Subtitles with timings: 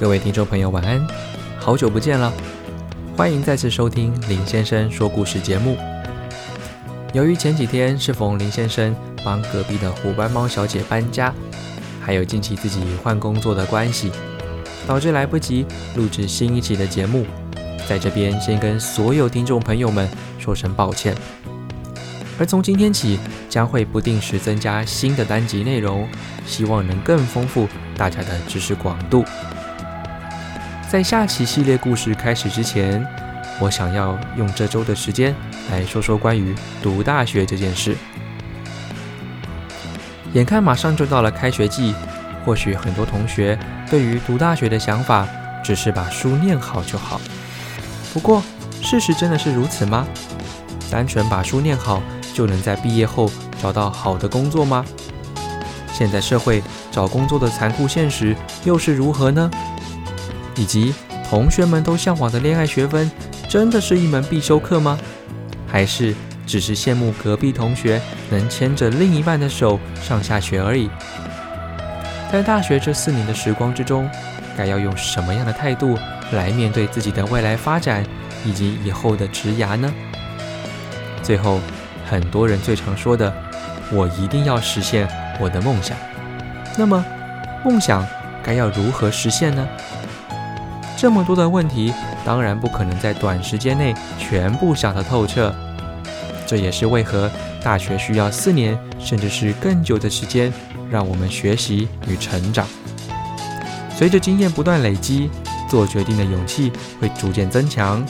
[0.00, 1.06] 各位听众朋友，晚安！
[1.58, 2.32] 好久不见了，
[3.14, 5.76] 欢迎再次收听林先生说故事节目。
[7.12, 11.34] 由于前几天是逢林先生帮隔壁的虎斑猫小姐搬家，
[12.00, 14.10] 还有近期自己换工作的关系，
[14.86, 17.26] 导致来不及录制新一期的节目，
[17.86, 21.14] 在这边先跟所有听众朋友们说声抱歉。
[22.38, 23.20] 而从今天起，
[23.50, 26.08] 将会不定时增加新的单集内容，
[26.46, 29.22] 希望能更丰富大家的知识广度。
[30.90, 33.06] 在下期系列故事开始之前，
[33.60, 35.32] 我想要用这周的时间
[35.70, 37.96] 来说说关于读大学这件事。
[40.32, 41.94] 眼看马上就到了开学季，
[42.44, 43.56] 或许很多同学
[43.88, 45.28] 对于读大学的想法
[45.62, 47.20] 只是把书念好就好。
[48.12, 48.42] 不过，
[48.82, 50.04] 事实真的是如此吗？
[50.90, 52.02] 单纯把书念好
[52.34, 53.30] 就能在毕业后
[53.62, 54.84] 找到好的工作吗？
[55.92, 56.60] 现在社会
[56.90, 59.48] 找工作的残酷现实又是如何呢？
[60.60, 60.94] 以及
[61.26, 63.10] 同学们都向往的恋爱学分，
[63.48, 64.98] 真的是一门必修课吗？
[65.66, 66.14] 还是
[66.46, 70.90] 只是羡慕隔壁同学能牵着另一半的手上下学而已？
[72.30, 74.06] 在大学这四年的时光之中，
[74.54, 75.98] 该要用什么样的态度
[76.32, 78.04] 来面对自己的未来发展
[78.44, 79.90] 以及以后的职涯呢？
[81.22, 81.58] 最后，
[82.06, 83.32] 很多人最常说的
[83.90, 85.08] “我一定要实现
[85.40, 85.96] 我的梦想”，
[86.76, 87.02] 那么
[87.64, 88.06] 梦想
[88.42, 89.66] 该要如何实现呢？
[91.00, 91.94] 这么多的问题，
[92.26, 95.50] 当然不可能在短时间内全部想得透彻。
[96.46, 97.30] 这也是为何
[97.64, 100.52] 大学需要四年，甚至是更久的时间，
[100.90, 102.66] 让我们学习与成长。
[103.96, 105.30] 随着经验不断累积，
[105.70, 108.04] 做决定的勇气会逐渐增强，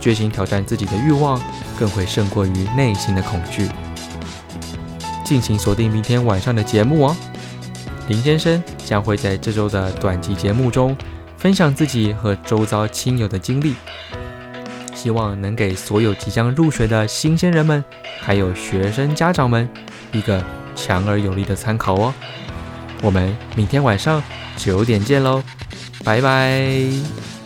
[0.00, 1.40] 决心挑战自己的欲望
[1.76, 3.68] 更会胜过于内心的恐惧。
[5.24, 7.16] 敬请锁定明天晚上的节目哦，
[8.06, 10.96] 林先生将会在这周的短集节目中。
[11.42, 13.74] 分享自己和周遭亲友的经历，
[14.94, 17.84] 希望能给所有即将入学的新鲜人们，
[18.20, 19.68] 还有学生家长们
[20.12, 20.40] 一个
[20.76, 22.14] 强而有力的参考哦。
[23.02, 24.22] 我们明天晚上
[24.56, 25.42] 九点见喽，
[26.04, 27.41] 拜拜。